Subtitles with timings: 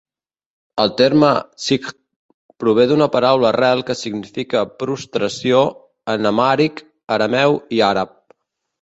[0.83, 1.29] El terme
[1.65, 1.91] "Sigd"
[2.65, 5.63] prové d'una paraula arrel que significa prostració
[6.19, 6.87] en amhàric,
[7.21, 8.21] arameu i àrab.